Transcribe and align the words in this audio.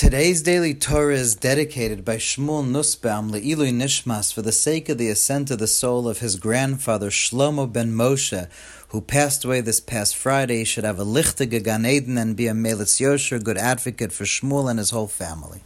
Today's 0.00 0.40
daily 0.40 0.72
Torah 0.72 1.14
is 1.14 1.34
dedicated 1.34 2.06
by 2.06 2.16
Shmuel 2.16 2.66
Nussbaum 2.66 3.30
Le'ilui 3.30 3.70
Nishmas 3.70 4.32
for 4.32 4.40
the 4.40 4.50
sake 4.50 4.88
of 4.88 4.96
the 4.96 5.10
ascent 5.10 5.50
of 5.50 5.58
the 5.58 5.66
soul 5.66 6.08
of 6.08 6.20
his 6.20 6.36
grandfather 6.36 7.10
Shlomo 7.10 7.70
ben 7.70 7.92
Moshe, 7.92 8.48
who 8.88 9.02
passed 9.02 9.44
away 9.44 9.60
this 9.60 9.78
past 9.78 10.16
Friday. 10.16 10.60
He 10.60 10.64
should 10.64 10.84
have 10.84 10.98
a 10.98 11.04
lichtige 11.04 11.62
Gan 11.62 11.84
Eden 11.84 12.16
and 12.16 12.34
be 12.34 12.46
a 12.46 12.52
Melitz 12.52 12.98
Yosher, 12.98 13.44
good 13.44 13.58
advocate 13.58 14.10
for 14.10 14.24
Shmuel 14.24 14.70
and 14.70 14.78
his 14.78 14.88
whole 14.88 15.06
family. 15.06 15.60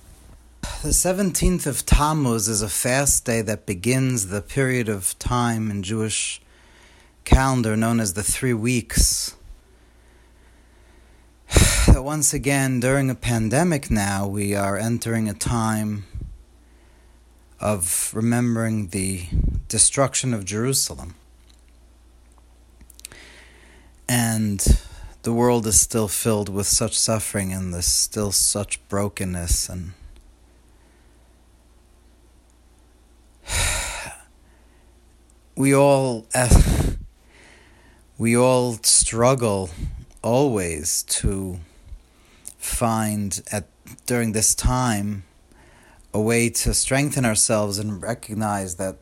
The 0.83 0.89
17th 0.89 1.69
of 1.69 1.87
Tammuz 1.87 2.49
is 2.49 2.61
a 2.61 2.69
fast 2.69 3.25
day 3.25 3.41
that 3.41 3.67
begins 3.67 4.31
the 4.31 4.43
period 4.43 4.89
of 4.89 5.17
time 5.21 5.71
in 5.71 5.85
Jewish 5.85 6.43
calendar 7.25 7.77
known 7.77 8.01
as 8.01 8.15
the 8.15 8.25
three 8.25 8.53
weeks 8.53 9.37
once 11.89 12.33
again, 12.33 12.81
during 12.81 13.11
a 13.11 13.15
pandemic 13.15 13.91
now, 13.91 14.27
we 14.27 14.55
are 14.55 14.79
entering 14.79 15.29
a 15.29 15.35
time 15.35 16.05
of 17.61 18.11
remembering 18.15 18.89
the 18.89 19.27
destruction 19.69 20.33
of 20.33 20.47
Jerusalem. 20.47 21.15
And 24.09 24.65
the 25.23 25.33
world 25.33 25.67
is 25.67 25.79
still 25.81 26.09
filled 26.09 26.49
with 26.49 26.67
such 26.67 26.99
suffering 26.99 27.53
and 27.53 27.75
there's 27.75 27.87
still 27.87 28.33
such 28.33 28.87
brokenness 28.89 29.69
and 29.69 29.93
we 35.57 35.75
all 35.75 36.27
we 38.19 38.37
all 38.37 38.75
struggle 38.83 39.71
always 40.23 41.03
to 41.05 41.59
find 42.85 43.41
at 43.51 43.67
during 44.05 44.33
this 44.33 44.55
time 44.55 45.25
a 46.13 46.21
way 46.21 46.51
to 46.51 46.75
strengthen 46.75 47.25
ourselves 47.25 47.79
and 47.79 48.03
recognize 48.03 48.75
that 48.75 48.99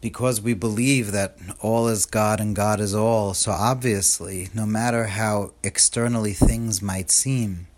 because 0.00 0.40
we 0.40 0.54
believe 0.54 1.12
that 1.12 1.36
all 1.60 1.86
is 1.86 2.04
God 2.04 2.40
and 2.40 2.56
God 2.56 2.80
is 2.80 2.96
all, 2.96 3.32
so 3.32 3.52
obviously, 3.52 4.48
no 4.52 4.66
matter 4.66 5.04
how 5.04 5.52
externally 5.62 6.32
things 6.32 6.82
might 6.82 7.12
seem 7.12 7.68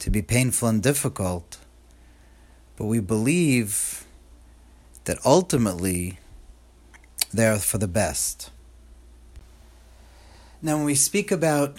to 0.00 0.10
be 0.10 0.20
painful 0.20 0.68
and 0.68 0.82
difficult, 0.82 1.56
but 2.76 2.84
we 2.84 3.00
believe 3.00 4.04
that 5.06 5.16
ultimately 5.24 6.18
they're 7.32 7.58
for 7.58 7.78
the 7.78 7.88
best. 7.88 8.50
Now, 10.60 10.76
when 10.76 10.84
we 10.84 10.94
speak 10.94 11.32
about 11.32 11.78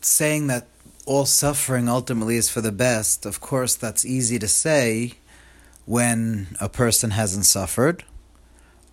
saying 0.00 0.46
that 0.46 0.68
all 1.06 1.26
suffering 1.26 1.88
ultimately 1.88 2.36
is 2.36 2.48
for 2.48 2.60
the 2.60 2.72
best, 2.72 3.26
of 3.26 3.40
course, 3.40 3.74
that's 3.74 4.04
easy 4.04 4.38
to 4.38 4.48
say 4.48 5.14
when 5.84 6.56
a 6.60 6.68
person 6.68 7.10
hasn't 7.10 7.44
suffered 7.44 8.04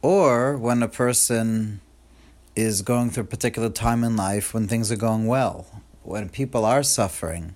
or 0.02 0.58
when 0.58 0.82
a 0.82 0.88
person 0.88 1.82
is 2.56 2.82
going 2.82 3.10
through 3.10 3.24
a 3.24 3.28
particular 3.28 3.70
time 3.70 4.04
in 4.04 4.16
life 4.16 4.54
when 4.54 4.68
things 4.68 4.92
are 4.92 4.98
going 4.98 5.28
well. 5.28 5.68
When 6.04 6.30
people 6.30 6.66
are 6.66 6.82
suffering, 6.82 7.56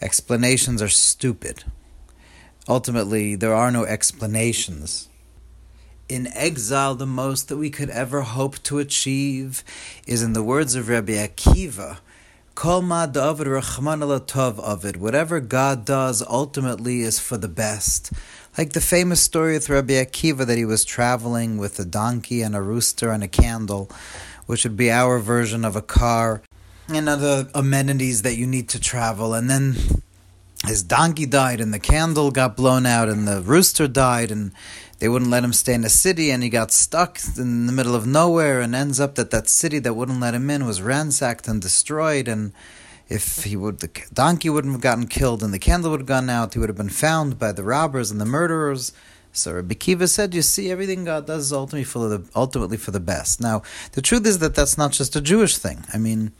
explanations 0.00 0.82
are 0.82 0.88
stupid. 0.88 1.64
Ultimately, 2.68 3.36
there 3.36 3.54
are 3.54 3.70
no 3.70 3.84
explanations 3.84 5.08
in 6.10 6.26
exile, 6.34 6.96
the 6.96 7.06
most 7.06 7.48
that 7.48 7.56
we 7.56 7.70
could 7.70 7.88
ever 7.88 8.22
hope 8.22 8.60
to 8.64 8.80
achieve 8.80 9.62
is, 10.06 10.22
in 10.22 10.32
the 10.32 10.42
words 10.42 10.74
of 10.74 10.88
Rabbi 10.88 11.12
Akiva, 11.12 11.98
Kol 12.60 12.82
ma 12.82 13.06
d'avid 13.06 13.46
Rachmana 13.46 14.20
tov 14.20 14.62
Avid. 14.62 14.98
Whatever 14.98 15.40
God 15.40 15.86
does 15.86 16.22
ultimately 16.28 17.00
is 17.00 17.18
for 17.18 17.38
the 17.38 17.48
best. 17.48 18.12
Like 18.58 18.74
the 18.74 18.82
famous 18.82 19.22
story 19.22 19.54
with 19.54 19.70
Rabbi 19.70 19.94
Akiva 19.94 20.44
that 20.44 20.58
he 20.58 20.66
was 20.66 20.84
traveling 20.84 21.56
with 21.56 21.78
a 21.78 21.86
donkey 21.86 22.42
and 22.42 22.54
a 22.54 22.60
rooster 22.60 23.12
and 23.12 23.24
a 23.24 23.28
candle, 23.28 23.90
which 24.44 24.64
would 24.64 24.76
be 24.76 24.90
our 24.90 25.18
version 25.20 25.64
of 25.64 25.74
a 25.74 25.80
car 25.80 26.42
and 26.86 27.08
other 27.08 27.48
amenities 27.54 28.20
that 28.20 28.36
you 28.36 28.46
need 28.46 28.68
to 28.68 28.78
travel. 28.78 29.32
And 29.32 29.48
then 29.48 29.76
his 30.66 30.82
donkey 30.82 31.24
died 31.24 31.62
and 31.62 31.72
the 31.72 31.78
candle 31.78 32.30
got 32.30 32.58
blown 32.58 32.84
out 32.84 33.08
and 33.08 33.26
the 33.26 33.40
rooster 33.40 33.88
died 33.88 34.30
and 34.30 34.52
they 35.00 35.08
wouldn't 35.08 35.30
let 35.30 35.42
him 35.42 35.52
stay 35.52 35.74
in 35.74 35.80
the 35.80 35.88
city 35.88 36.30
and 36.30 36.42
he 36.42 36.48
got 36.48 36.70
stuck 36.70 37.18
in 37.36 37.66
the 37.66 37.72
middle 37.72 37.94
of 37.94 38.06
nowhere 38.06 38.60
and 38.60 38.74
ends 38.74 39.00
up 39.00 39.16
that 39.16 39.30
that 39.30 39.48
city 39.48 39.78
that 39.80 39.94
wouldn't 39.94 40.20
let 40.20 40.34
him 40.34 40.48
in 40.48 40.64
was 40.64 40.80
ransacked 40.80 41.48
and 41.48 41.60
destroyed 41.60 42.28
and 42.28 42.52
if 43.08 43.42
he 43.44 43.56
would 43.56 43.80
the 43.80 43.90
donkey 44.12 44.48
wouldn't 44.48 44.74
have 44.74 44.80
gotten 44.80 45.08
killed 45.08 45.42
and 45.42 45.52
the 45.52 45.58
candle 45.58 45.90
would 45.90 46.00
have 46.00 46.06
gone 46.06 46.30
out 46.30 46.54
he 46.54 46.60
would 46.60 46.68
have 46.68 46.76
been 46.76 46.88
found 46.88 47.38
by 47.38 47.50
the 47.50 47.64
robbers 47.64 48.10
and 48.10 48.20
the 48.20 48.26
murderers 48.26 48.92
so 49.32 49.52
Rabbi 49.52 49.74
Kiva 49.74 50.08
said, 50.08 50.34
"You 50.34 50.42
see, 50.42 50.70
everything 50.70 51.04
God 51.04 51.26
does 51.26 51.46
is 51.46 51.52
ultimately 51.52 51.84
for 51.84 52.08
the 52.08 52.24
ultimately 52.34 52.76
for 52.76 52.90
the 52.90 53.00
best." 53.00 53.40
Now, 53.40 53.62
the 53.92 54.02
truth 54.02 54.26
is 54.26 54.38
that 54.40 54.54
that's 54.54 54.76
not 54.76 54.92
just 54.92 55.14
a 55.14 55.20
Jewish 55.20 55.56
thing. 55.56 55.84
I 55.94 55.98
mean, 55.98 56.32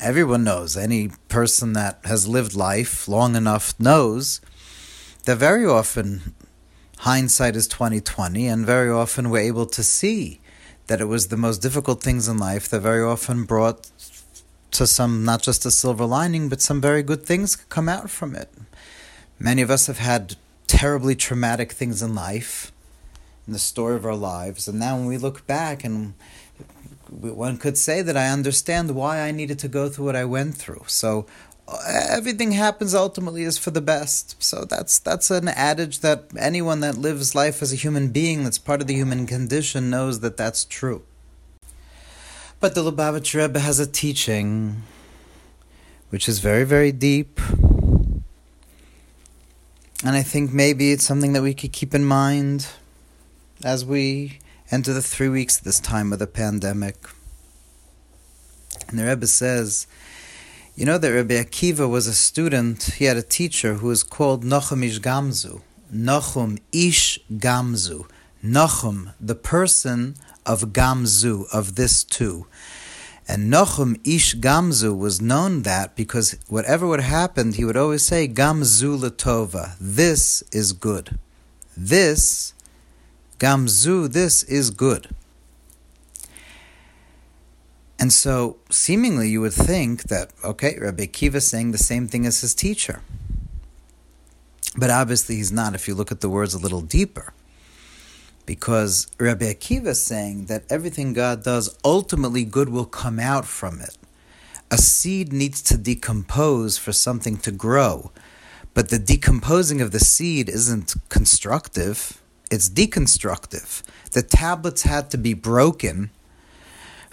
everyone 0.00 0.42
knows. 0.42 0.76
Any 0.76 1.10
person 1.28 1.72
that 1.74 2.00
has 2.04 2.26
lived 2.26 2.54
life 2.54 3.06
long 3.06 3.36
enough 3.36 3.74
knows 3.78 4.40
that 5.24 5.36
very 5.36 5.64
often 5.64 6.34
hindsight 6.98 7.56
is 7.56 7.68
2020 7.68 8.46
and 8.46 8.64
very 8.64 8.90
often 8.90 9.30
we're 9.30 9.38
able 9.40 9.66
to 9.66 9.82
see 9.82 10.40
that 10.86 11.00
it 11.00 11.06
was 11.06 11.28
the 11.28 11.36
most 11.36 11.58
difficult 11.58 12.02
things 12.02 12.28
in 12.28 12.38
life 12.38 12.68
that 12.68 12.80
very 12.80 13.02
often 13.02 13.44
brought 13.44 13.90
to 14.70 14.86
some 14.86 15.24
not 15.24 15.42
just 15.42 15.66
a 15.66 15.70
silver 15.70 16.06
lining 16.06 16.48
but 16.48 16.60
some 16.60 16.80
very 16.80 17.02
good 17.02 17.24
things 17.24 17.56
come 17.56 17.88
out 17.88 18.10
from 18.10 18.34
it 18.34 18.50
many 19.38 19.62
of 19.62 19.70
us 19.70 19.86
have 19.86 19.98
had 19.98 20.36
terribly 20.66 21.14
traumatic 21.14 21.72
things 21.72 22.02
in 22.02 22.14
life 22.14 22.72
in 23.46 23.52
the 23.52 23.58
story 23.58 23.94
of 23.94 24.06
our 24.06 24.16
lives 24.16 24.66
and 24.66 24.78
now 24.78 24.96
when 24.96 25.06
we 25.06 25.18
look 25.18 25.46
back 25.46 25.84
and 25.84 26.14
one 27.10 27.56
could 27.56 27.78
say 27.78 28.02
that 28.02 28.16
I 28.16 28.28
understand 28.28 28.94
why 28.94 29.20
I 29.20 29.30
needed 29.30 29.58
to 29.60 29.68
go 29.68 29.88
through 29.88 30.06
what 30.06 30.16
I 30.16 30.24
went 30.24 30.54
through. 30.54 30.84
So 30.86 31.26
everything 31.86 32.52
happens 32.52 32.94
ultimately 32.94 33.42
is 33.42 33.58
for 33.58 33.70
the 33.70 33.80
best. 33.80 34.42
So 34.42 34.64
that's 34.64 34.98
that's 34.98 35.30
an 35.30 35.48
adage 35.48 36.00
that 36.00 36.24
anyone 36.38 36.80
that 36.80 36.96
lives 36.96 37.34
life 37.34 37.62
as 37.62 37.72
a 37.72 37.76
human 37.76 38.10
being, 38.10 38.44
that's 38.44 38.58
part 38.58 38.80
of 38.80 38.86
the 38.86 38.94
human 38.94 39.26
condition, 39.26 39.90
knows 39.90 40.20
that 40.20 40.36
that's 40.36 40.64
true. 40.64 41.02
But 42.60 42.74
the 42.74 42.82
Lubavitch 42.82 43.34
Rebbe 43.34 43.60
has 43.60 43.78
a 43.78 43.86
teaching 43.86 44.82
which 46.10 46.28
is 46.28 46.38
very, 46.38 46.64
very 46.64 46.92
deep. 46.92 47.40
And 50.04 50.14
I 50.14 50.22
think 50.22 50.52
maybe 50.52 50.92
it's 50.92 51.04
something 51.04 51.32
that 51.32 51.42
we 51.42 51.54
could 51.54 51.72
keep 51.72 51.94
in 51.94 52.04
mind 52.04 52.68
as 53.64 53.84
we 53.84 54.38
enter 54.70 54.92
the 54.92 55.02
three 55.02 55.28
weeks 55.28 55.56
this 55.56 55.80
time 55.80 56.12
of 56.12 56.18
the 56.18 56.26
pandemic. 56.26 56.96
And 58.88 58.98
the 58.98 59.06
Rebbe 59.06 59.26
says, 59.26 59.86
you 60.76 60.84
know 60.84 60.98
that 60.98 61.10
Rabbi 61.10 61.34
Akiva 61.42 61.88
was 61.88 62.06
a 62.06 62.12
student, 62.12 62.82
he 62.98 63.06
had 63.06 63.16
a 63.16 63.22
teacher 63.22 63.74
who 63.74 63.86
was 63.86 64.02
called 64.02 64.44
Nachum 64.44 64.84
Ish 64.84 65.00
Gamzu. 65.00 65.62
Nachum 65.90 66.58
Ish 66.70 67.18
Gamzu. 67.32 68.06
Nachum, 68.44 69.14
the 69.18 69.34
person 69.34 70.16
of 70.44 70.74
Gamzu, 70.74 71.46
of 71.50 71.76
this 71.76 72.04
too. 72.04 72.46
And 73.26 73.50
Nachum 73.50 73.98
Ish 74.04 74.36
Gamzu 74.36 74.94
was 74.94 75.18
known 75.18 75.62
that 75.62 75.96
because 75.96 76.36
whatever 76.46 76.86
would 76.86 77.00
happen, 77.00 77.54
he 77.54 77.64
would 77.64 77.78
always 77.78 78.04
say, 78.04 78.28
Gamzu 78.28 78.98
Latova, 79.00 79.76
this 79.80 80.42
is 80.52 80.74
good. 80.74 81.18
This, 81.74 82.52
Gamzu, 83.38 84.12
this 84.12 84.42
is 84.42 84.68
good. 84.70 85.08
And 87.98 88.12
so, 88.12 88.58
seemingly, 88.70 89.30
you 89.30 89.40
would 89.40 89.54
think 89.54 90.04
that, 90.04 90.30
okay, 90.44 90.76
Rabbi 90.78 91.06
Akiva 91.06 91.36
is 91.36 91.46
saying 91.46 91.72
the 91.72 91.78
same 91.78 92.08
thing 92.08 92.26
as 92.26 92.42
his 92.42 92.54
teacher. 92.54 93.00
But 94.76 94.90
obviously, 94.90 95.36
he's 95.36 95.52
not 95.52 95.74
if 95.74 95.88
you 95.88 95.94
look 95.94 96.12
at 96.12 96.20
the 96.20 96.28
words 96.28 96.52
a 96.52 96.58
little 96.58 96.82
deeper. 96.82 97.32
Because 98.44 99.06
Rabbi 99.18 99.46
Akiva 99.46 99.88
is 99.88 100.02
saying 100.02 100.46
that 100.46 100.64
everything 100.70 101.14
God 101.14 101.42
does, 101.42 101.76
ultimately 101.84 102.44
good 102.44 102.68
will 102.68 102.84
come 102.84 103.18
out 103.18 103.46
from 103.46 103.80
it. 103.80 103.96
A 104.70 104.76
seed 104.76 105.32
needs 105.32 105.62
to 105.62 105.78
decompose 105.78 106.76
for 106.76 106.92
something 106.92 107.38
to 107.38 107.50
grow. 107.50 108.10
But 108.74 108.90
the 108.90 108.98
decomposing 108.98 109.80
of 109.80 109.90
the 109.90 110.00
seed 110.00 110.50
isn't 110.50 110.94
constructive, 111.08 112.20
it's 112.50 112.68
deconstructive. 112.68 113.82
The 114.12 114.22
tablets 114.22 114.82
had 114.82 115.10
to 115.12 115.18
be 115.18 115.32
broken 115.32 116.10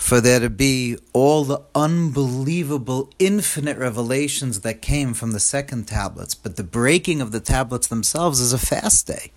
for 0.04 0.20
there 0.20 0.42
to 0.42 0.50
be 0.50 0.98
all 1.14 1.46
the 1.46 1.62
unbelievable, 1.74 3.10
infinite 3.20 3.78
revelations 3.78 4.60
that 4.60 4.82
came 4.82 5.14
from 5.14 5.32
the 5.32 5.40
second 5.40 5.88
tablets. 5.88 6.36
But 6.36 6.58
the 6.58 6.64
breaking 6.64 7.22
of 7.22 7.32
the 7.32 7.40
tablets 7.40 7.88
themselves 7.88 8.42
is 8.42 8.52
a 8.52 8.58
fast 8.58 9.08
day. 9.08 9.32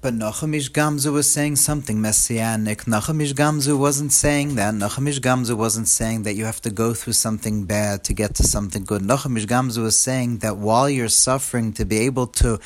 But 0.00 0.14
But 0.14 0.14
Nachum 0.14 0.56
Ish 0.56 0.72
Gamzu 0.72 1.12
was 1.12 1.30
saying 1.30 1.56
something 1.56 2.00
messianic. 2.00 2.84
Nachum 2.84 3.22
Ish 3.22 3.34
Gamzu 3.34 3.78
wasn't 3.78 4.10
saying 4.10 4.54
that. 4.54 4.72
Nachum 4.72 5.06
Ish 5.06 5.20
Gamzu 5.20 5.54
wasn't 5.54 5.88
saying 5.88 6.22
that 6.22 6.34
you 6.34 6.46
have 6.46 6.62
to 6.62 6.70
go 6.70 6.94
through 6.94 7.12
something 7.12 7.66
bad 7.66 8.04
to 8.04 8.14
get 8.14 8.36
to 8.36 8.42
something 8.42 8.84
good. 8.84 9.02
Nachum 9.02 9.36
Ish 9.36 9.44
Gamzu 9.44 9.82
was 9.82 9.98
saying 9.98 10.38
that 10.38 10.56
while 10.56 10.88
you're 10.88 11.08
suffering, 11.08 11.74
to 11.74 11.84
be 11.84 11.98
able 11.98 12.26
to, 12.26 12.58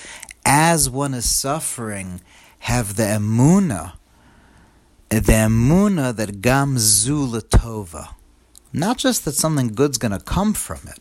as 0.45 0.89
one 0.89 1.15
is 1.15 1.29
suffering, 1.29 2.21
have 2.61 2.95
the 2.95 3.03
emuna, 3.03 3.95
the 5.21 5.33
emuna 5.33 6.17
that 6.17 6.41
Gamzu 6.41 7.29
latova. 7.29 8.15
Not 8.73 8.97
just 8.97 9.25
that 9.27 9.33
something 9.33 9.69
good's 9.69 9.99
going 9.99 10.13
to 10.13 10.25
come 10.25 10.55
from 10.55 10.81
it, 10.89 10.99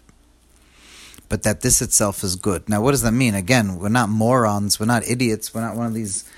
but 1.30 1.44
that 1.44 1.62
this 1.62 1.82
itself 1.82 2.24
is 2.24 2.36
good. 2.36 2.68
Now, 2.68 2.82
what 2.82 2.92
does 2.92 3.04
that 3.04 3.14
mean? 3.14 3.36
Again, 3.36 3.80
we're 3.80 3.88
not 3.88 4.10
morons, 4.10 4.80
we're 4.80 4.86
not 4.86 5.08
idiots, 5.08 5.54
we're 5.54 5.62
not 5.62 5.78
one 5.78 5.86
of 5.88 5.94
these 5.94 6.30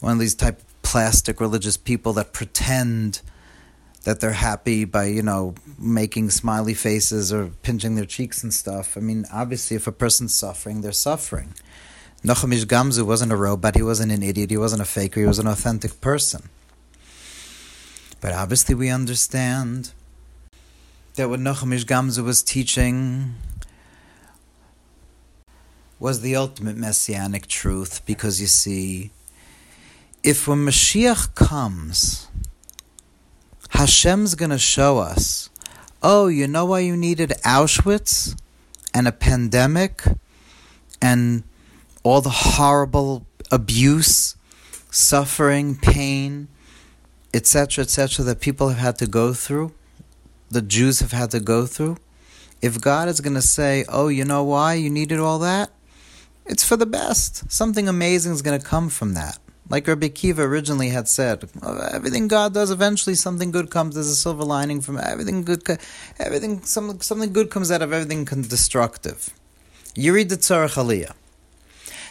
one 0.00 0.12
of 0.12 0.18
these 0.18 0.34
type 0.34 0.60
plastic 0.82 1.40
religious 1.40 1.76
people 1.76 2.12
that 2.12 2.32
pretend 2.32 3.22
that 4.04 4.20
they're 4.20 4.30
happy 4.30 4.84
by 4.84 5.06
you 5.06 5.22
know 5.22 5.54
making 5.78 6.30
smiley 6.30 6.74
faces 6.74 7.32
or 7.32 7.48
pinching 7.62 7.96
their 7.96 8.04
cheeks 8.04 8.44
and 8.44 8.54
stuff. 8.54 8.96
I 8.96 9.00
mean, 9.00 9.24
obviously, 9.32 9.76
if 9.76 9.88
a 9.88 9.92
person's 9.92 10.32
suffering, 10.32 10.82
they're 10.82 10.92
suffering. 10.92 11.54
Nachum 12.24 12.54
Ish 12.54 12.66
Gamzu 12.66 13.04
wasn't 13.04 13.32
a 13.32 13.36
robot. 13.36 13.74
He 13.74 13.82
wasn't 13.82 14.12
an 14.12 14.22
idiot. 14.22 14.50
He 14.50 14.56
wasn't 14.56 14.82
a 14.82 14.84
faker. 14.84 15.20
He 15.20 15.26
was 15.26 15.40
an 15.40 15.48
authentic 15.48 16.00
person. 16.00 16.48
But 18.26 18.34
obviously, 18.34 18.74
we 18.74 18.88
understand 18.88 19.92
that 21.14 21.28
what 21.28 21.38
Nachum 21.38 21.72
Ish 21.72 21.84
Gamzu 21.84 22.24
was 22.24 22.42
teaching 22.42 23.36
was 26.00 26.22
the 26.22 26.34
ultimate 26.34 26.76
messianic 26.76 27.46
truth 27.46 28.04
because 28.04 28.40
you 28.40 28.48
see, 28.48 29.12
if 30.24 30.48
when 30.48 30.66
Mashiach 30.66 31.36
comes, 31.36 32.26
Hashem's 33.70 34.34
going 34.34 34.50
to 34.50 34.58
show 34.58 34.98
us, 34.98 35.48
oh, 36.02 36.26
you 36.26 36.48
know 36.48 36.64
why 36.64 36.80
you 36.80 36.96
needed 36.96 37.30
Auschwitz 37.44 38.36
and 38.92 39.06
a 39.06 39.12
pandemic 39.12 40.02
and 41.00 41.44
all 42.02 42.20
the 42.20 42.30
horrible 42.30 43.24
abuse, 43.52 44.34
suffering, 44.90 45.76
pain, 45.76 46.48
etc., 47.34 47.82
etc., 47.82 48.24
that 48.24 48.40
people 48.40 48.68
have 48.68 48.78
had 48.78 48.98
to 48.98 49.06
go 49.06 49.32
through, 49.32 49.72
the 50.50 50.62
Jews 50.62 51.00
have 51.00 51.12
had 51.12 51.30
to 51.32 51.40
go 51.40 51.66
through. 51.66 51.98
If 52.62 52.80
God 52.80 53.08
is 53.08 53.20
going 53.20 53.34
to 53.34 53.42
say, 53.42 53.84
oh, 53.88 54.08
you 54.08 54.24
know 54.24 54.42
why 54.42 54.74
you 54.74 54.90
needed 54.90 55.18
all 55.18 55.38
that? 55.40 55.70
it's 56.48 56.64
for 56.64 56.76
the 56.76 56.86
best. 56.86 57.50
Something 57.50 57.88
amazing 57.88 58.32
is 58.32 58.42
going 58.42 58.58
to 58.58 58.64
come 58.64 58.88
from 58.88 59.14
that. 59.14 59.38
Like 59.68 59.88
Rabbi 59.88 60.08
Kiva 60.08 60.42
originally 60.42 60.90
had 60.90 61.08
said, 61.08 61.48
everything 61.92 62.28
God 62.28 62.54
does, 62.54 62.70
eventually 62.70 63.16
something 63.16 63.50
good 63.50 63.68
comes. 63.68 63.96
There's 63.96 64.06
a 64.06 64.14
silver 64.14 64.44
lining 64.44 64.80
from 64.80 64.96
everything 64.98 65.42
good. 65.42 65.64
Everything, 66.20 66.62
some, 66.62 67.00
something 67.00 67.32
good 67.32 67.50
comes 67.50 67.70
out 67.72 67.82
of 67.82 67.92
everything 67.92 68.24
destructive. 68.24 69.30
You 69.96 70.14
read 70.14 70.28
the 70.28 70.36
Tzarech 70.36 70.74
Aliyah. 70.74 71.14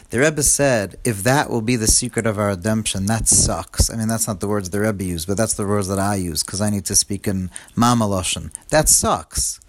The 0.10 0.20
Rebbe 0.20 0.44
said, 0.44 0.98
if 1.04 1.24
that 1.24 1.50
will 1.50 1.62
be 1.62 1.76
the 1.76 1.88
secret 1.88 2.26
of 2.26 2.38
our 2.38 2.50
redemption, 2.50 3.08
that 3.08 3.28
sucks. 3.28 3.90
I 3.90 3.98
mean, 3.98 4.08
that's 4.08 4.28
not 4.28 4.40
the 4.40 4.48
words 4.48 4.70
the 4.70 4.82
Rebbe 4.82 5.04
used, 5.04 5.28
but 5.28 5.36
that's 5.36 5.56
the 5.56 5.66
words 5.66 5.88
that 5.88 6.00
I 6.00 6.16
use 6.16 6.44
because 6.44 6.62
I 6.62 6.70
need 6.70 6.86
to 6.86 6.96
speak 6.96 7.28
in 7.28 7.50
Mamaloshan. 7.76 8.54
That 8.70 8.88
sucks. 8.88 9.60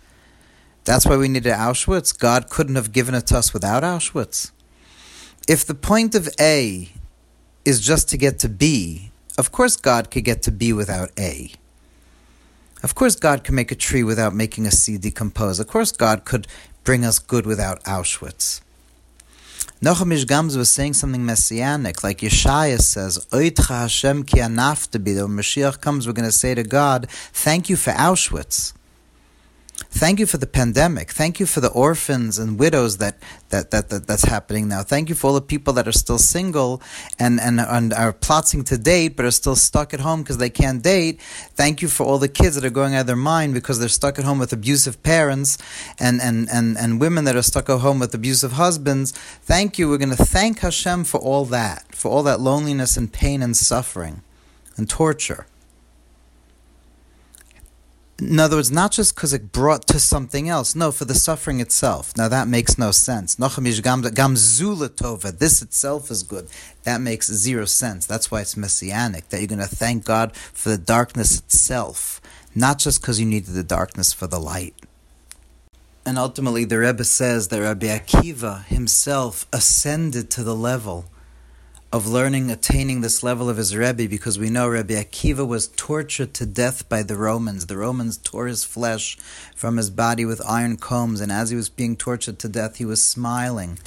That's 0.85 1.06
why 1.06 1.17
we 1.17 1.29
needed 1.29 1.53
Auschwitz. 1.53 2.17
God 2.17 2.50
couldn't 2.50 2.77
have 2.77 2.93
given 2.93 3.15
it 3.15 3.27
to 3.29 3.38
us 3.38 3.53
without 3.53 3.83
Auschwitz 3.83 4.53
if 5.47 5.65
the 5.65 5.75
point 5.75 6.15
of 6.15 6.29
A 6.41 6.91
is 7.65 7.81
just 7.81 8.09
to 8.11 8.17
get 8.17 8.38
to 8.41 8.49
B, 8.49 9.11
of 9.38 9.53
course 9.53 9.77
God 9.77 10.11
could 10.11 10.25
get 10.25 10.43
to 10.43 10.50
B 10.50 10.73
without 10.73 11.11
A. 11.19 11.53
Of 12.83 12.94
course 12.94 13.17
God 13.17 13.44
could 13.44 13.55
make 13.55 13.71
a 13.71 13.77
tree 13.77 14.03
without 14.03 14.35
making 14.35 14.67
a 14.67 14.71
seed 14.71 15.00
decompose. 15.00 15.59
Of 15.61 15.67
course 15.67 15.93
God 15.93 16.25
could 16.25 16.47
bring 16.85 17.05
us 17.05 17.19
good 17.19 17.47
without 17.47 17.83
Auschwitz. 17.85 18.61
Nachum 19.82 20.11
Ish 20.11 20.25
Gamz 20.25 20.56
was 20.56 20.70
saying 20.70 20.94
something 20.94 21.26
messianic, 21.26 22.02
like 22.02 22.20
Yeshaya 22.20 22.81
says, 22.81 23.19
Oitcha 23.26 23.81
Hashem 23.81 24.25
ki 24.25 24.40
When 24.40 24.56
Mashiach 24.56 25.82
comes, 25.82 26.06
we're 26.06 26.14
going 26.14 26.25
to 26.25 26.32
say 26.32 26.55
to 26.55 26.62
God, 26.62 27.11
thank 27.11 27.69
you 27.69 27.76
for 27.76 27.90
Auschwitz. 27.90 28.73
Thank 29.96 30.20
you 30.20 30.26
for 30.26 30.37
the 30.37 30.46
pandemic. 30.46 31.10
Thank 31.10 31.40
you 31.40 31.46
for 31.46 31.60
the 31.62 31.70
orphans 31.70 32.38
and 32.38 32.58
widows 32.58 32.98
that, 32.98 33.16
that, 33.48 33.70
that, 33.70 33.88
that, 33.88 34.06
that's 34.06 34.25
happening 34.25 34.69
now. 34.69 34.82
Thank 34.82 35.08
you 35.08 35.14
for 35.14 35.28
all 35.28 35.32
the 35.32 35.40
people 35.40 35.72
that 35.72 35.88
are 35.88 35.93
still 35.93 36.19
single 36.19 36.82
and, 37.19 37.40
and, 37.40 37.58
and 37.58 37.94
are 37.94 38.12
plotting 38.12 38.62
to 38.64 38.76
date 38.76 39.16
but 39.16 39.25
are 39.25 39.31
still 39.31 39.56
stuck 39.56 39.94
at 39.94 40.00
home 40.00 40.20
because 40.22 40.37
they 40.37 40.50
can't 40.50 40.82
date. 40.82 41.22
Thank 41.22 41.81
you 41.81 41.88
for 41.88 42.04
all 42.04 42.19
the 42.19 42.28
kids 42.28 42.56
that 42.56 42.64
are 42.66 42.70
going 42.70 42.94
out 42.94 43.00
of 43.00 43.06
their 43.06 43.16
mind 43.16 43.54
because 43.54 43.78
they're 43.78 43.88
stuck 43.88 44.19
at 44.19 44.26
home 44.26 44.38
with 44.38 44.52
abusive 44.52 45.02
parents 45.02 45.56
and, 45.99 46.20
and, 46.20 46.46
and, 46.52 46.76
and 46.76 47.00
women 47.00 47.25
that 47.25 47.34
are 47.34 47.40
stuck 47.40 47.70
at 47.70 47.81
home 47.81 47.99
with 47.99 48.14
abusive 48.14 48.52
husbands. 48.52 49.12
Thank 49.12 49.78
you. 49.78 49.88
We're 49.88 49.96
going 49.96 50.14
to 50.14 50.26
thank 50.26 50.58
Hashem 50.58 51.04
for 51.04 51.20
all 51.20 51.46
that, 51.46 51.94
for 51.94 52.10
all 52.10 52.22
that 52.25 52.38
loneliness 52.38 52.99
and 52.99 53.10
pain 53.10 53.40
and 53.40 53.56
suffering 53.56 54.20
and 54.76 54.90
torture. 54.90 55.46
In 58.18 58.40
other 58.40 58.56
words, 58.56 58.72
not 58.72 58.92
just 58.92 59.14
because 59.14 59.34
it 59.34 59.52
brought 59.52 59.86
to 59.88 60.00
something 60.00 60.48
else, 60.48 60.74
no, 60.74 60.90
for 60.90 61.04
the 61.04 61.14
suffering 61.14 61.60
itself. 61.60 62.16
Now 62.16 62.28
that 62.28 62.48
makes 62.48 62.78
no 62.78 62.90
sense. 62.90 63.36
Tova, 63.36 65.38
this 65.38 65.60
itself 65.60 66.10
is 66.10 66.22
good. 66.22 66.48
That 66.84 67.02
makes 67.02 67.30
zero 67.30 67.66
sense. 67.66 68.06
That's 68.06 68.30
why 68.30 68.40
it's 68.40 68.56
messianic, 68.56 69.28
that 69.28 69.40
you're 69.40 69.48
going 69.48 69.58
to 69.58 69.66
thank 69.66 70.06
God 70.06 70.34
for 70.34 70.70
the 70.70 70.78
darkness 70.78 71.38
itself, 71.38 72.22
not 72.54 72.78
just 72.78 73.02
because 73.02 73.20
you 73.20 73.26
needed 73.26 73.52
the 73.52 73.62
darkness 73.62 74.14
for 74.14 74.26
the 74.26 74.40
light. 74.40 74.74
And 76.06 76.18
ultimately, 76.18 76.64
the 76.64 76.78
Rebbe 76.78 77.04
says 77.04 77.48
that 77.48 77.60
Rabbi 77.60 77.86
Akiva 77.86 78.64
himself 78.64 79.46
ascended 79.52 80.30
to 80.30 80.42
the 80.42 80.54
level 80.54 81.04
of 81.96 82.06
learning, 82.06 82.50
attaining 82.50 83.00
this 83.00 83.22
level 83.22 83.48
of 83.48 83.56
his 83.56 83.75
Rebbe, 83.75 84.06
because 84.06 84.38
we 84.38 84.50
know 84.50 84.69
Rebbe 84.69 84.93
Akiva 84.93 85.48
was 85.48 85.69
tortured 85.69 86.34
to 86.34 86.44
death 86.44 86.87
by 86.90 87.02
the 87.02 87.16
Romans. 87.16 87.64
The 87.64 87.78
Romans 87.78 88.19
tore 88.19 88.48
his 88.48 88.64
flesh 88.64 89.16
from 89.54 89.78
his 89.78 89.88
body 89.88 90.26
with 90.26 90.46
iron 90.46 90.76
combs, 90.76 91.22
and 91.22 91.32
as 91.32 91.48
he 91.48 91.56
was 91.56 91.70
being 91.70 91.96
tortured 91.96 92.38
to 92.40 92.50
death, 92.50 92.76
he 92.76 92.84
was 92.84 93.02
smiling. 93.02 93.78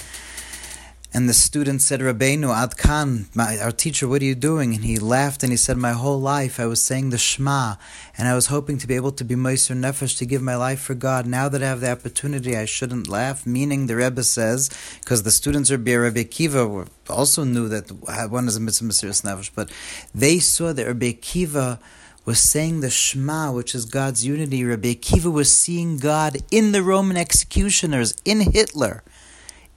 And 1.12 1.28
the 1.28 1.34
student 1.34 1.82
said, 1.82 1.98
Rabbeinu, 1.98 2.54
Adkan, 2.54 3.26
our 3.60 3.72
teacher, 3.72 4.06
what 4.06 4.22
are 4.22 4.26
you 4.26 4.36
doing? 4.36 4.74
And 4.74 4.84
he 4.84 4.96
laughed 4.96 5.42
and 5.42 5.50
he 5.50 5.56
said, 5.56 5.76
My 5.76 5.90
whole 5.90 6.20
life 6.20 6.60
I 6.60 6.66
was 6.66 6.84
saying 6.84 7.10
the 7.10 7.18
Shema, 7.18 7.74
and 8.16 8.28
I 8.28 8.34
was 8.36 8.46
hoping 8.46 8.78
to 8.78 8.86
be 8.86 8.94
able 8.94 9.10
to 9.12 9.24
be 9.24 9.34
Meiser 9.34 9.76
Nefesh, 9.76 10.16
to 10.18 10.26
give 10.26 10.40
my 10.40 10.54
life 10.54 10.80
for 10.80 10.94
God. 10.94 11.26
Now 11.26 11.48
that 11.48 11.64
I 11.64 11.66
have 11.66 11.80
the 11.80 11.90
opportunity, 11.90 12.56
I 12.56 12.64
shouldn't 12.64 13.08
laugh. 13.08 13.44
Meaning, 13.44 13.88
the 13.88 13.96
Rebbe 13.96 14.22
says, 14.22 14.70
because 15.00 15.24
the 15.24 15.32
students 15.32 15.68
of 15.70 15.84
Rebbe 15.84 16.22
Kiva 16.22 16.86
also 17.08 17.42
knew 17.42 17.68
that 17.68 17.90
one 18.30 18.46
is 18.46 18.56
a 18.56 18.60
mitzvah 18.60 18.86
Mesiris 18.86 19.24
Nefesh, 19.24 19.50
but 19.52 19.68
they 20.14 20.38
saw 20.38 20.72
that 20.72 20.86
Rebbe 20.86 21.14
Kiva 21.14 21.80
was 22.24 22.38
saying 22.38 22.80
the 22.80 22.90
Shema, 22.90 23.50
which 23.50 23.74
is 23.74 23.84
God's 23.84 24.24
unity. 24.24 24.62
Rabbi 24.62 24.94
Kiva 24.94 25.28
was 25.28 25.52
seeing 25.52 25.98
God 25.98 26.36
in 26.52 26.70
the 26.70 26.84
Roman 26.84 27.16
executioners, 27.16 28.14
in 28.24 28.40
Hitler 28.40 29.02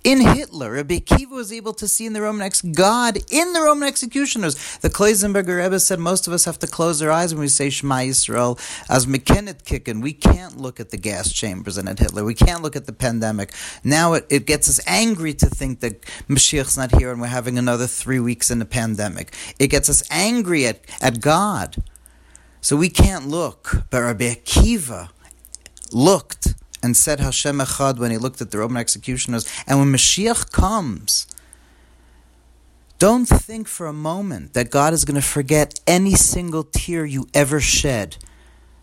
in 0.03 0.19
Hitler. 0.19 0.72
Rabbi 0.74 1.00
Kiva 1.00 1.33
was 1.33 1.51
able 1.51 1.74
to 1.74 1.88
see 1.88 2.05
in 2.05 2.13
the 2.13 2.22
Roman 2.22 2.41
ex 2.41 2.62
God 2.62 3.17
in 3.31 3.53
the 3.53 3.62
Roman 3.62 3.88
executioners. 3.88 4.77
The 4.77 4.89
Kloisenberger 4.89 5.63
Rebbe 5.63 5.79
said 5.79 6.00
most 6.00 6.27
of 6.27 6.33
us 6.33 6.45
have 6.45 6.60
to 6.60 6.67
close 6.67 7.01
our 7.01 7.12
eyes 7.12 7.33
when 7.33 7.41
we 7.41 7.48
say 7.48 7.69
Shema 7.69 8.00
Yisrael 8.00 8.60
as 8.89 9.05
McKennet 9.05 9.65
kicking. 9.65 10.01
We 10.01 10.13
can't 10.13 10.57
look 10.57 10.79
at 10.79 10.89
the 10.89 10.98
gas 10.98 11.31
chambers 11.31 11.77
and 11.77 11.88
at 11.88 12.00
Hitler. 12.00 12.24
We 12.24 12.36
can't 12.36 12.62
look 12.62 12.75
at 12.75 12.86
the 12.86 12.93
pandemic. 12.93 13.53
Now 13.83 14.13
it, 14.13 14.25
it 14.29 14.45
gets 14.45 14.67
us 14.67 14.79
angry 14.86 15.33
to 15.36 15.48
think 15.48 15.79
that 15.79 16.01
Mashiach's 16.27 16.77
not 16.77 16.95
here 17.00 17.12
and 17.12 17.22
we're 17.22 17.27
having 17.27 17.57
another 17.57 17.88
three 17.88 18.19
weeks 18.19 18.51
in 18.51 18.60
the 18.60 18.65
pandemic. 18.65 19.33
It 19.60 19.67
gets 19.67 19.89
us 19.89 20.03
angry 20.12 20.65
at, 20.65 20.81
at 21.01 21.22
God. 21.22 21.77
So 22.62 22.75
we 22.75 22.89
can't 22.89 23.27
look. 23.27 23.83
But 23.89 24.01
Rabbi 24.01 24.33
Akiva 24.33 25.10
looked 25.91 26.55
and 26.84 26.98
said 26.98 27.22
Hashem 27.22 27.60
Echad 27.60 27.98
when 27.98 28.12
he 28.12 28.18
looked 28.18 28.42
at 28.42 28.52
the 28.52 28.60
Roman 28.60 28.78
executioners. 28.78 29.52
And 29.66 29.80
when 29.80 29.92
Mashiach 29.92 30.52
comes, 30.52 31.25
don't 33.00 33.25
think 33.25 33.68
for 33.68 33.88
a 33.88 33.94
moment 33.94 34.54
that 34.54 34.70
God 34.70 34.94
is 34.94 35.06
going 35.06 35.16
to 35.16 35.28
forget 35.28 35.80
any 35.88 36.13
single 36.16 36.63
tear 36.63 37.06
you 37.06 37.28
ever 37.34 37.60
shed 37.60 38.18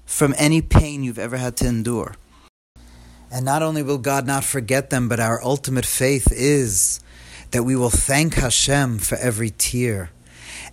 from 0.06 0.34
any 0.38 0.62
pain 0.62 1.02
you've 1.02 1.18
ever 1.18 1.36
had 1.36 1.56
to 1.58 1.66
endure. 1.66 2.16
And 3.30 3.44
not 3.44 3.62
only 3.62 3.82
will 3.82 3.98
God 3.98 4.26
not 4.26 4.42
forget 4.42 4.90
them, 4.90 5.08
but 5.08 5.20
our 5.20 5.40
ultimate 5.44 5.86
faith 5.86 6.32
is 6.32 7.00
that 7.52 7.62
we 7.62 7.76
will 7.76 7.90
thank 7.90 8.34
Hashem 8.34 8.98
for 8.98 9.16
every 9.18 9.50
tear. 9.50 10.10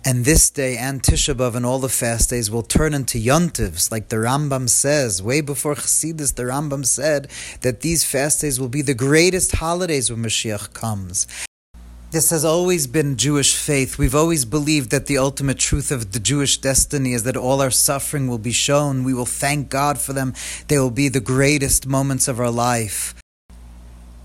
And 0.08 0.24
this 0.24 0.48
day 0.48 0.78
and 0.78 1.02
Tisha 1.02 1.34
B'Av 1.34 1.54
and 1.54 1.66
all 1.66 1.80
the 1.80 1.90
fast 1.90 2.30
days 2.30 2.50
will 2.50 2.62
turn 2.62 2.94
into 2.94 3.18
yontivs, 3.18 3.92
like 3.92 4.08
the 4.08 4.16
Rambam 4.16 4.66
says. 4.66 5.22
Way 5.22 5.42
before 5.42 5.74
Chassidus, 5.74 6.34
the 6.34 6.44
Rambam 6.44 6.86
said 6.86 7.28
that 7.60 7.82
these 7.82 8.04
fast 8.04 8.40
days 8.40 8.58
will 8.58 8.70
be 8.70 8.80
the 8.80 8.94
greatest 8.94 9.56
holidays 9.56 10.10
when 10.10 10.22
Mashiach 10.22 10.72
comes. 10.72 11.26
This 12.10 12.30
has 12.30 12.42
always 12.42 12.86
been 12.86 13.18
Jewish 13.18 13.54
faith. 13.54 13.98
We've 13.98 14.14
always 14.14 14.46
believed 14.46 14.90
that 14.92 15.08
the 15.08 15.18
ultimate 15.18 15.58
truth 15.58 15.90
of 15.90 16.12
the 16.12 16.20
Jewish 16.20 16.56
destiny 16.56 17.12
is 17.12 17.24
that 17.24 17.36
all 17.36 17.60
our 17.60 17.70
suffering 17.70 18.28
will 18.28 18.38
be 18.38 18.50
shown. 18.50 19.04
We 19.04 19.12
will 19.12 19.26
thank 19.26 19.68
God 19.68 19.98
for 19.98 20.14
them. 20.14 20.32
They 20.68 20.78
will 20.78 20.90
be 20.90 21.10
the 21.10 21.20
greatest 21.20 21.86
moments 21.86 22.28
of 22.28 22.40
our 22.40 22.50
life. 22.50 23.14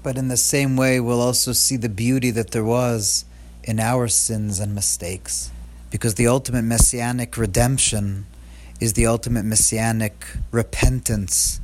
But 0.02 0.18
in 0.18 0.30
the 0.30 0.38
same 0.38 0.78
way, 0.78 1.02
we'll 1.02 1.20
also 1.20 1.52
see 1.52 1.76
the 1.76 1.90
beauty 1.90 2.32
that 2.32 2.52
there 2.52 2.64
was 2.64 3.26
in 3.66 3.82
our 3.82 4.08
sins 4.08 4.62
and 4.62 4.74
mistakes. 4.74 5.52
Because 5.94 6.16
the 6.16 6.26
ultimate 6.26 6.64
messianic 6.64 7.38
redemption 7.38 8.26
is 8.82 8.94
the 8.94 9.06
ultimate 9.06 9.46
messianic 9.46 10.26
repentance 10.52 11.62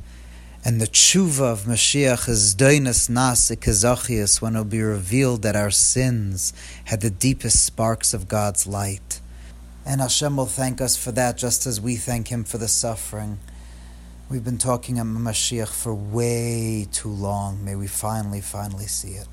and 0.62 0.78
the 0.78 0.86
tshuva 0.86 1.40
of 1.40 1.62
Mashiach 1.62 2.28
is 2.28 2.54
doinus 2.54 3.08
nas 3.08 3.50
ikezachias 3.50 4.42
when 4.42 4.54
it 4.54 4.58
will 4.58 4.64
be 4.66 4.82
revealed 4.82 5.40
that 5.40 5.56
our 5.56 5.70
sins 5.70 6.52
had 6.84 7.00
the 7.00 7.08
deepest 7.08 7.64
sparks 7.64 8.12
of 8.12 8.28
God's 8.28 8.66
light. 8.66 9.22
And 9.86 10.02
Hashem 10.02 10.36
will 10.36 10.44
thank 10.44 10.82
us 10.82 10.98
for 10.98 11.12
that 11.12 11.38
just 11.38 11.66
as 11.66 11.80
we 11.80 11.96
thank 11.96 12.28
Him 12.28 12.44
for 12.44 12.58
the 12.58 12.68
suffering. 12.68 13.38
We've 14.28 14.44
been 14.44 14.58
talking 14.58 14.98
about 14.98 15.22
Mashiach 15.22 15.68
for 15.68 15.94
way 15.94 16.86
too 16.92 17.08
long. 17.08 17.64
May 17.64 17.74
we 17.74 17.86
finally, 17.86 18.42
finally 18.42 18.86
see 18.86 19.12
it. 19.12 19.28